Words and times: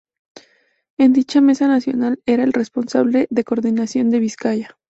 En 0.97 1.13
dicha 1.13 1.41
mesa 1.41 1.67
nacional 1.67 2.23
era 2.25 2.43
el 2.43 2.53
responsable 2.53 3.27
de 3.29 3.43
coordinación 3.43 4.09
de 4.09 4.17
Vizcaya. 4.17 4.75